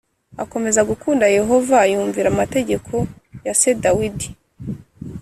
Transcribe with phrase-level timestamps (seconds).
[0.43, 2.93] akomeza gukunda Yehova yumvira amategeko
[3.45, 4.29] ya se Dawidi